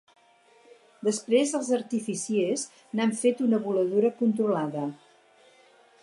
[1.07, 2.63] Després els artificiers
[2.99, 4.87] n’han fet una voladura controlada.